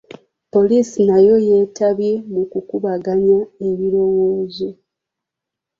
[0.53, 4.69] Poliisi nayo yeetabye mu kukubaganya ebirowoozo.